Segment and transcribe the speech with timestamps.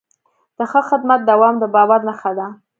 [0.57, 2.47] د ښه خدمت دوام د باور نښه ده.